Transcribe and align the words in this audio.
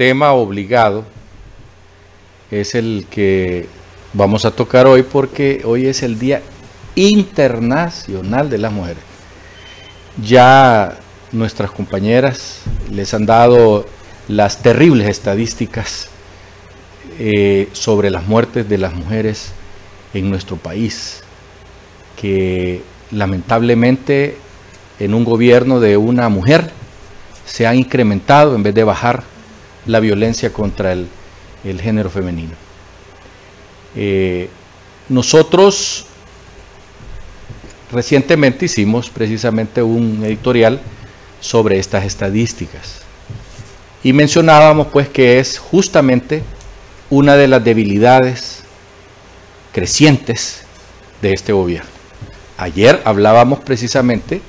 tema 0.00 0.32
obligado 0.32 1.04
es 2.50 2.74
el 2.74 3.04
que 3.10 3.66
vamos 4.14 4.46
a 4.46 4.50
tocar 4.50 4.86
hoy 4.86 5.02
porque 5.02 5.60
hoy 5.66 5.88
es 5.88 6.02
el 6.02 6.18
Día 6.18 6.40
Internacional 6.94 8.48
de 8.48 8.56
las 8.56 8.72
Mujeres. 8.72 9.02
Ya 10.24 10.96
nuestras 11.32 11.70
compañeras 11.70 12.62
les 12.90 13.12
han 13.12 13.26
dado 13.26 13.84
las 14.26 14.62
terribles 14.62 15.06
estadísticas 15.06 16.08
eh, 17.18 17.68
sobre 17.72 18.08
las 18.08 18.26
muertes 18.26 18.66
de 18.70 18.78
las 18.78 18.94
mujeres 18.94 19.52
en 20.14 20.30
nuestro 20.30 20.56
país, 20.56 21.20
que 22.18 22.80
lamentablemente 23.10 24.38
en 24.98 25.12
un 25.12 25.26
gobierno 25.26 25.78
de 25.78 25.98
una 25.98 26.30
mujer 26.30 26.70
se 27.44 27.66
ha 27.66 27.74
incrementado 27.74 28.54
en 28.56 28.62
vez 28.62 28.74
de 28.74 28.84
bajar 28.84 29.24
la 29.86 30.00
violencia 30.00 30.52
contra 30.52 30.92
el, 30.92 31.08
género 31.80 32.10
femenino. 32.10 32.52
Eh, 33.94 34.48
nosotros 35.08 36.06
recientemente 37.90 38.66
hicimos 38.66 39.10
precisamente 39.10 39.82
un 39.82 40.22
editorial 40.24 40.80
sobre 41.40 41.78
estas 41.78 42.04
estadísticas 42.04 43.00
y 44.02 44.12
mencionábamos 44.12 44.88
pues 44.88 45.08
que 45.08 45.40
es 45.40 45.58
justamente 45.58 46.42
una 47.10 47.36
de 47.36 47.48
las 47.48 47.62
debilidades 47.64 48.62
crecientes 49.72 50.62
de 51.20 51.32
este 51.32 51.52
gobierno. 51.52 51.90
Ayer 52.56 53.00
hablábamos 53.04 53.60
precisamente 53.60 54.40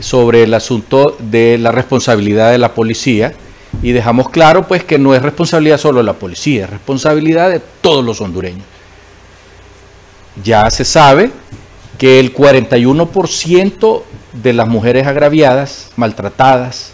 sobre 0.00 0.42
el 0.42 0.54
asunto 0.54 1.16
de 1.18 1.58
la 1.58 1.72
responsabilidad 1.72 2.50
de 2.50 2.58
la 2.58 2.74
policía 2.74 3.32
y 3.82 3.92
dejamos 3.92 4.28
claro 4.28 4.66
pues 4.66 4.84
que 4.84 4.98
no 4.98 5.14
es 5.14 5.22
responsabilidad 5.22 5.78
solo 5.78 5.98
de 5.98 6.04
la 6.04 6.14
policía, 6.14 6.64
es 6.64 6.70
responsabilidad 6.70 7.50
de 7.50 7.60
todos 7.80 8.04
los 8.04 8.20
hondureños. 8.20 8.64
Ya 10.42 10.70
se 10.70 10.84
sabe 10.84 11.30
que 11.96 12.20
el 12.20 12.34
41% 12.34 14.02
de 14.32 14.52
las 14.52 14.68
mujeres 14.68 15.06
agraviadas, 15.06 15.90
maltratadas, 15.96 16.92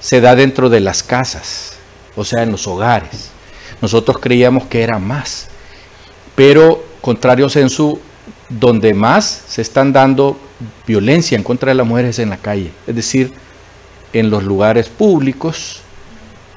se 0.00 0.20
da 0.20 0.34
dentro 0.34 0.68
de 0.70 0.80
las 0.80 1.02
casas, 1.02 1.74
o 2.16 2.24
sea, 2.24 2.42
en 2.42 2.52
los 2.52 2.66
hogares. 2.66 3.30
Nosotros 3.80 4.18
creíamos 4.18 4.64
que 4.64 4.82
era 4.82 4.98
más, 4.98 5.48
pero 6.34 6.84
contrario 7.00 7.48
censo, 7.48 8.00
donde 8.48 8.94
más 8.94 9.44
se 9.46 9.62
están 9.62 9.92
dando 9.92 10.36
violencia 10.86 11.36
en 11.36 11.44
contra 11.44 11.70
de 11.70 11.76
las 11.76 11.86
mujeres 11.86 12.10
es 12.10 12.18
en 12.20 12.30
la 12.30 12.36
calle, 12.36 12.72
es 12.86 12.94
decir, 12.94 13.32
en 14.12 14.30
los 14.30 14.42
lugares 14.42 14.88
públicos, 14.88 15.82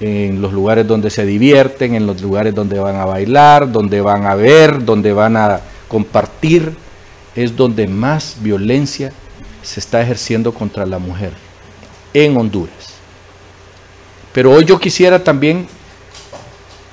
en 0.06 0.42
los 0.42 0.52
lugares 0.52 0.86
donde 0.86 1.10
se 1.10 1.26
divierten, 1.26 1.96
en 1.96 2.06
los 2.06 2.22
lugares 2.22 2.54
donde 2.54 2.78
van 2.78 2.98
a 2.98 3.06
bailar, 3.06 3.72
donde 3.72 4.02
van 4.02 4.26
a 4.26 4.36
ver, 4.36 4.84
donde 4.84 5.14
van 5.14 5.38
a 5.38 5.62
compartir, 5.88 6.76
es 7.36 7.56
donde 7.56 7.88
más 7.88 8.36
violencia 8.42 9.14
se 9.62 9.80
está 9.80 10.02
ejerciendo 10.02 10.54
contra 10.54 10.86
la 10.86 11.00
mujer 11.00 11.32
en 12.14 12.36
Honduras. 12.36 12.96
Pero 14.34 14.52
hoy 14.52 14.66
yo 14.66 14.78
quisiera 14.78 15.24
también 15.24 15.68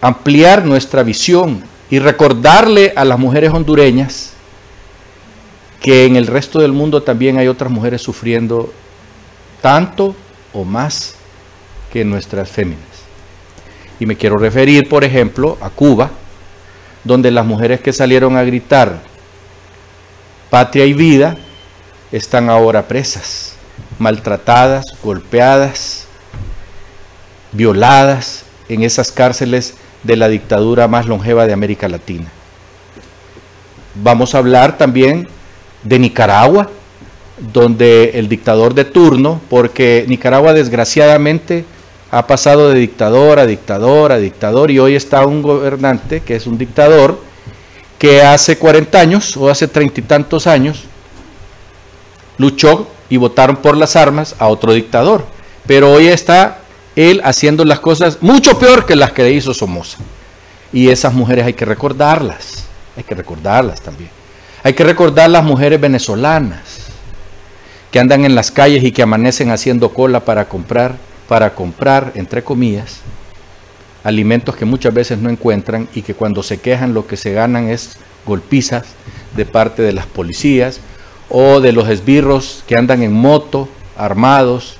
ampliar 0.00 0.64
nuestra 0.64 1.02
visión 1.02 1.64
y 1.90 1.98
recordarle 1.98 2.92
a 2.94 3.04
las 3.04 3.18
mujeres 3.18 3.50
hondureñas 3.52 4.34
que 5.80 6.04
en 6.06 6.14
el 6.14 6.28
resto 6.28 6.60
del 6.60 6.72
mundo 6.72 7.02
también 7.02 7.38
hay 7.38 7.48
otras 7.48 7.72
mujeres 7.72 8.02
sufriendo 8.02 8.72
tanto 9.60 10.14
o 10.52 10.64
más 10.64 11.16
que 11.92 12.04
nuestras 12.04 12.48
féminas. 12.48 12.89
Y 14.00 14.06
me 14.06 14.16
quiero 14.16 14.38
referir, 14.38 14.88
por 14.88 15.04
ejemplo, 15.04 15.58
a 15.60 15.70
Cuba, 15.70 16.10
donde 17.04 17.30
las 17.30 17.46
mujeres 17.46 17.80
que 17.80 17.92
salieron 17.92 18.36
a 18.36 18.42
gritar 18.42 19.00
patria 20.50 20.84
y 20.86 20.92
vida 20.92 21.36
están 22.10 22.50
ahora 22.50 22.88
presas, 22.88 23.54
maltratadas, 23.98 24.84
golpeadas, 25.02 26.06
violadas 27.52 28.44
en 28.68 28.82
esas 28.82 29.12
cárceles 29.12 29.74
de 30.02 30.16
la 30.16 30.28
dictadura 30.28 30.88
más 30.88 31.06
longeva 31.06 31.46
de 31.46 31.52
América 31.52 31.88
Latina. 31.88 32.28
Vamos 33.94 34.34
a 34.34 34.38
hablar 34.38 34.78
también 34.78 35.28
de 35.82 35.98
Nicaragua, 35.98 36.70
donde 37.52 38.10
el 38.14 38.28
dictador 38.28 38.74
de 38.74 38.84
turno, 38.84 39.40
porque 39.48 40.04
Nicaragua 40.08 40.52
desgraciadamente 40.52 41.64
ha 42.10 42.26
pasado 42.26 42.70
de 42.70 42.80
dictador 42.80 43.38
a 43.38 43.46
dictador 43.46 44.12
a 44.12 44.18
dictador 44.18 44.70
y 44.70 44.78
hoy 44.78 44.96
está 44.96 45.24
un 45.26 45.42
gobernante 45.42 46.20
que 46.20 46.36
es 46.36 46.46
un 46.46 46.58
dictador 46.58 47.20
que 47.98 48.22
hace 48.22 48.56
40 48.56 48.98
años 48.98 49.36
o 49.36 49.50
hace 49.50 49.68
treinta 49.68 50.00
y 50.00 50.02
tantos 50.02 50.46
años 50.46 50.84
luchó 52.38 52.88
y 53.10 53.18
votaron 53.18 53.56
por 53.56 53.76
las 53.76 53.96
armas 53.96 54.34
a 54.38 54.48
otro 54.48 54.72
dictador. 54.72 55.26
Pero 55.66 55.92
hoy 55.92 56.08
está 56.08 56.60
él 56.96 57.20
haciendo 57.22 57.64
las 57.66 57.80
cosas 57.80 58.18
mucho 58.22 58.58
peor 58.58 58.86
que 58.86 58.96
las 58.96 59.12
que 59.12 59.30
hizo 59.30 59.52
Somoza. 59.52 59.98
Y 60.72 60.88
esas 60.88 61.12
mujeres 61.12 61.44
hay 61.44 61.52
que 61.52 61.66
recordarlas, 61.66 62.64
hay 62.96 63.02
que 63.02 63.14
recordarlas 63.14 63.82
también. 63.82 64.10
Hay 64.62 64.72
que 64.72 64.84
recordar 64.84 65.28
las 65.28 65.44
mujeres 65.44 65.80
venezolanas 65.80 66.86
que 67.90 67.98
andan 67.98 68.24
en 68.24 68.34
las 68.34 68.50
calles 68.50 68.82
y 68.84 68.92
que 68.92 69.02
amanecen 69.02 69.50
haciendo 69.50 69.92
cola 69.92 70.20
para 70.20 70.48
comprar 70.48 70.96
para 71.30 71.54
comprar, 71.54 72.10
entre 72.16 72.42
comillas, 72.42 73.02
alimentos 74.02 74.56
que 74.56 74.64
muchas 74.64 74.92
veces 74.92 75.18
no 75.18 75.30
encuentran 75.30 75.88
y 75.94 76.02
que 76.02 76.12
cuando 76.12 76.42
se 76.42 76.58
quejan 76.58 76.92
lo 76.92 77.06
que 77.06 77.16
se 77.16 77.32
ganan 77.32 77.68
es 77.68 77.98
golpizas 78.26 78.84
de 79.36 79.46
parte 79.46 79.80
de 79.82 79.92
las 79.92 80.06
policías 80.06 80.80
o 81.28 81.60
de 81.60 81.70
los 81.70 81.88
esbirros 81.88 82.64
que 82.66 82.76
andan 82.76 83.04
en 83.04 83.12
moto, 83.12 83.68
armados, 83.96 84.74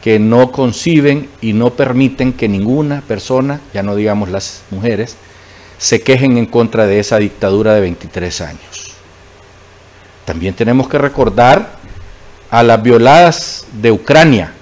que 0.00 0.20
no 0.20 0.52
conciben 0.52 1.28
y 1.40 1.52
no 1.52 1.70
permiten 1.70 2.32
que 2.32 2.48
ninguna 2.48 3.00
persona, 3.00 3.60
ya 3.74 3.82
no 3.82 3.96
digamos 3.96 4.28
las 4.28 4.62
mujeres, 4.70 5.16
se 5.78 6.00
quejen 6.00 6.38
en 6.38 6.46
contra 6.46 6.86
de 6.86 7.00
esa 7.00 7.18
dictadura 7.18 7.74
de 7.74 7.80
23 7.80 8.40
años. 8.42 8.94
También 10.24 10.54
tenemos 10.54 10.88
que 10.88 10.98
recordar 10.98 11.70
a 12.50 12.62
las 12.62 12.80
violadas 12.84 13.66
de 13.72 13.90
Ucrania, 13.90 14.54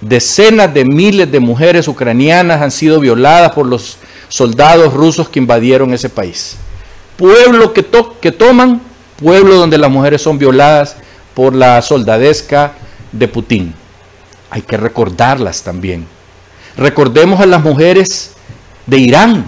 Decenas 0.00 0.72
de 0.72 0.84
miles 0.84 1.30
de 1.30 1.40
mujeres 1.40 1.88
ucranianas 1.88 2.62
han 2.62 2.70
sido 2.70 3.00
violadas 3.00 3.52
por 3.52 3.66
los 3.66 3.98
soldados 4.28 4.94
rusos 4.94 5.28
que 5.28 5.40
invadieron 5.40 5.92
ese 5.92 6.08
país. 6.08 6.56
Pueblo 7.16 7.72
que, 7.72 7.84
que 8.20 8.30
toman, 8.30 8.80
pueblo 9.20 9.56
donde 9.56 9.78
las 9.78 9.90
mujeres 9.90 10.22
son 10.22 10.38
violadas 10.38 10.96
por 11.34 11.54
la 11.54 11.82
soldadesca 11.82 12.74
de 13.10 13.26
Putin. 13.26 13.74
Hay 14.50 14.62
que 14.62 14.76
recordarlas 14.76 15.62
también. 15.62 16.06
Recordemos 16.76 17.40
a 17.40 17.46
las 17.46 17.62
mujeres 17.62 18.32
de 18.86 18.98
Irán, 18.98 19.46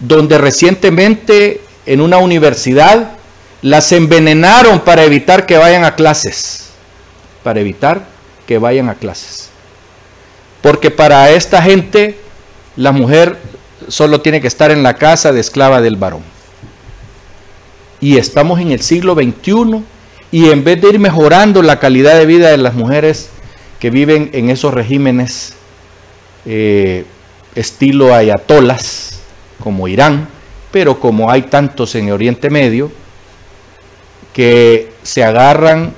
donde 0.00 0.38
recientemente 0.38 1.60
en 1.86 2.00
una 2.00 2.18
universidad 2.18 3.12
las 3.62 3.92
envenenaron 3.92 4.80
para 4.80 5.04
evitar 5.04 5.46
que 5.46 5.56
vayan 5.56 5.84
a 5.84 5.94
clases. 5.94 6.70
Para 7.42 7.60
evitar 7.60 8.06
que 8.46 8.58
vayan 8.58 8.88
a 8.88 8.94
clases. 8.94 9.47
Porque 10.60 10.90
para 10.90 11.30
esta 11.30 11.62
gente 11.62 12.18
la 12.76 12.92
mujer 12.92 13.38
solo 13.88 14.20
tiene 14.20 14.40
que 14.40 14.48
estar 14.48 14.70
en 14.70 14.82
la 14.82 14.94
casa 14.94 15.32
de 15.32 15.40
esclava 15.40 15.80
del 15.80 15.96
varón. 15.96 16.22
Y 18.00 18.18
estamos 18.18 18.60
en 18.60 18.70
el 18.70 18.80
siglo 18.80 19.14
XXI 19.14 19.82
y 20.30 20.50
en 20.50 20.62
vez 20.62 20.80
de 20.80 20.88
ir 20.90 20.98
mejorando 20.98 21.62
la 21.62 21.80
calidad 21.80 22.16
de 22.16 22.26
vida 22.26 22.50
de 22.50 22.58
las 22.58 22.74
mujeres 22.74 23.30
que 23.80 23.90
viven 23.90 24.30
en 24.32 24.50
esos 24.50 24.74
regímenes 24.74 25.54
eh, 26.46 27.04
estilo 27.54 28.14
ayatolas 28.14 29.20
como 29.62 29.88
Irán, 29.88 30.28
pero 30.70 31.00
como 31.00 31.30
hay 31.30 31.42
tantos 31.42 31.94
en 31.94 32.12
Oriente 32.12 32.50
Medio, 32.50 32.92
que 34.32 34.92
se 35.02 35.24
agarran 35.24 35.94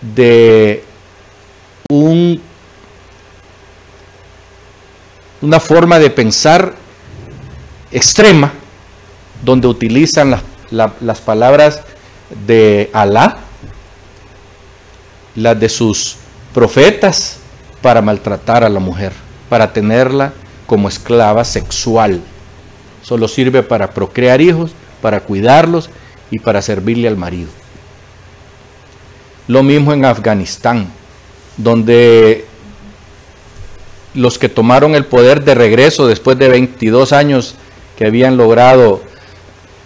de 0.00 0.82
un 1.90 2.40
una 5.46 5.60
forma 5.60 6.00
de 6.00 6.10
pensar 6.10 6.74
extrema, 7.92 8.52
donde 9.44 9.68
utilizan 9.68 10.40
las 10.72 11.20
palabras 11.20 11.82
de 12.48 12.90
Alá, 12.92 13.36
las 15.36 15.60
de 15.60 15.68
sus 15.68 16.16
profetas, 16.52 17.38
para 17.80 18.02
maltratar 18.02 18.64
a 18.64 18.68
la 18.68 18.80
mujer, 18.80 19.12
para 19.48 19.72
tenerla 19.72 20.32
como 20.66 20.88
esclava 20.88 21.44
sexual. 21.44 22.20
Solo 23.02 23.28
sirve 23.28 23.62
para 23.62 23.90
procrear 23.90 24.40
hijos, 24.40 24.72
para 25.00 25.20
cuidarlos 25.20 25.90
y 26.28 26.40
para 26.40 26.60
servirle 26.60 27.06
al 27.06 27.16
marido. 27.16 27.50
Lo 29.46 29.62
mismo 29.62 29.92
en 29.92 30.06
Afganistán, 30.06 30.88
donde 31.56 32.45
los 34.16 34.38
que 34.38 34.48
tomaron 34.48 34.94
el 34.94 35.04
poder 35.04 35.44
de 35.44 35.54
regreso 35.54 36.06
después 36.06 36.38
de 36.38 36.48
22 36.48 37.12
años 37.12 37.54
que 37.96 38.06
habían 38.06 38.36
logrado 38.36 39.02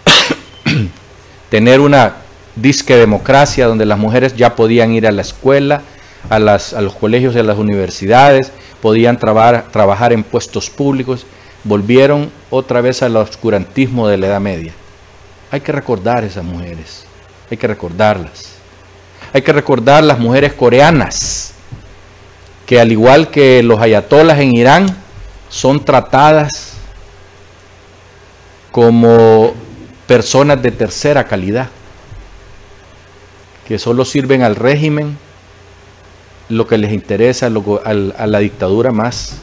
tener 1.50 1.80
una 1.80 2.16
disque 2.56 2.96
democracia 2.96 3.66
donde 3.66 3.86
las 3.86 3.98
mujeres 3.98 4.36
ya 4.36 4.56
podían 4.56 4.92
ir 4.92 5.06
a 5.06 5.12
la 5.12 5.22
escuela, 5.22 5.82
a, 6.28 6.38
los 6.38 6.94
colegios 6.94 7.34
y 7.34 7.38
a 7.38 7.42
las 7.42 7.58
universidades, 7.58 8.52
podían 8.80 9.18
trabajar 9.18 10.12
en 10.12 10.22
puestos 10.22 10.70
públicos, 10.70 11.26
volvieron 11.64 12.30
otra 12.50 12.80
vez 12.80 13.02
al 13.02 13.16
oscurantismo 13.16 14.08
de 14.08 14.18
la 14.18 14.26
Edad 14.28 14.40
Media. 14.40 14.72
Hay 15.50 15.60
que 15.60 15.72
recordar 15.72 16.24
esas 16.24 16.44
mujeres, 16.44 17.04
hay 17.50 17.56
que 17.56 17.66
recordarlas. 17.66 18.60
Hay 19.32 19.42
que 19.42 19.52
recordar 19.52 20.02
las 20.02 20.18
mujeres 20.18 20.54
coreanas, 20.54 21.49
que 22.70 22.78
al 22.78 22.92
igual 22.92 23.32
que 23.32 23.64
los 23.64 23.80
ayatolas 23.80 24.38
en 24.38 24.54
Irán, 24.54 24.96
son 25.48 25.84
tratadas 25.84 26.74
como 28.70 29.54
personas 30.06 30.62
de 30.62 30.70
tercera 30.70 31.26
calidad, 31.26 31.68
que 33.66 33.76
solo 33.80 34.04
sirven 34.04 34.44
al 34.44 34.54
régimen 34.54 35.18
lo 36.48 36.68
que 36.68 36.78
les 36.78 36.92
interesa 36.92 37.46
a 37.46 38.26
la 38.28 38.38
dictadura 38.38 38.92
más 38.92 39.38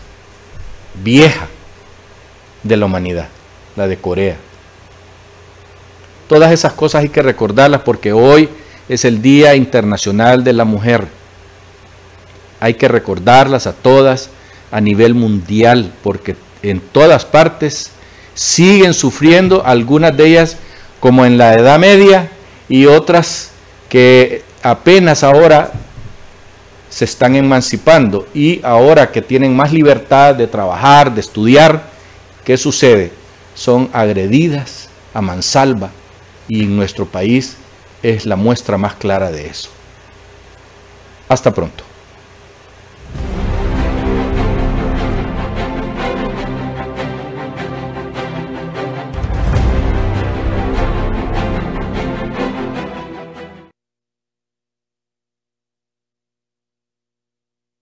vieja 1.03 1.47
de 2.63 2.77
la 2.77 2.85
humanidad, 2.85 3.27
la 3.75 3.89
de 3.89 3.97
Corea. 3.97 4.37
Todas 6.29 6.53
esas 6.53 6.71
cosas 6.71 7.01
hay 7.01 7.09
que 7.09 7.21
recordarlas 7.21 7.81
porque 7.81 8.13
hoy 8.13 8.47
es 8.87 9.03
el 9.03 9.21
Día 9.21 9.53
Internacional 9.55 10.45
de 10.45 10.53
la 10.53 10.63
Mujer. 10.63 11.16
Hay 12.59 12.75
que 12.75 12.87
recordarlas 12.87 13.67
a 13.67 13.73
todas 13.73 14.29
a 14.71 14.81
nivel 14.81 15.13
mundial 15.13 15.93
porque 16.03 16.35
en 16.63 16.79
todas 16.79 17.25
partes 17.25 17.91
siguen 18.33 18.93
sufriendo, 18.93 19.65
algunas 19.65 20.15
de 20.15 20.27
ellas 20.27 20.57
como 20.99 21.25
en 21.25 21.37
la 21.37 21.53
Edad 21.53 21.79
Media 21.79 22.29
y 22.69 22.85
otras 22.85 23.51
que 23.89 24.43
apenas 24.61 25.23
ahora 25.23 25.71
se 26.89 27.05
están 27.05 27.35
emancipando 27.35 28.27
y 28.33 28.61
ahora 28.63 29.11
que 29.11 29.21
tienen 29.21 29.55
más 29.55 29.71
libertad 29.71 30.35
de 30.35 30.47
trabajar, 30.47 31.13
de 31.13 31.21
estudiar, 31.21 31.83
¿qué 32.43 32.57
sucede? 32.57 33.11
Son 33.55 33.89
agredidas 33.93 34.89
a 35.13 35.21
mansalva 35.21 35.91
y 36.47 36.63
en 36.63 36.75
nuestro 36.75 37.05
país 37.05 37.57
es 38.03 38.25
la 38.25 38.35
muestra 38.35 38.77
más 38.77 38.95
clara 38.95 39.31
de 39.31 39.47
eso. 39.47 39.69
Hasta 41.29 41.53
pronto. 41.53 41.83